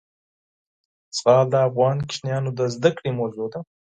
[1.17, 3.59] زغال د افغان ماشومانو د زده کړې موضوع ده.